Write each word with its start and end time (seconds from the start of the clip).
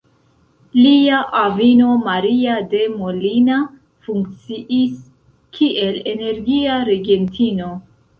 Lia 0.75 1.17
avino 1.41 1.89
Maria 2.07 2.55
de 2.71 2.79
Molina 2.93 3.57
funkciis 4.07 4.95
kiel 5.59 6.01
energia 6.15 6.79
regentino. 6.89 7.69